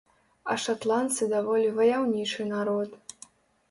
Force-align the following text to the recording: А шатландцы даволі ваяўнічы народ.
А 0.53 0.55
шатландцы 0.63 1.23
даволі 1.35 1.71
ваяўнічы 1.79 2.53
народ. 2.53 2.89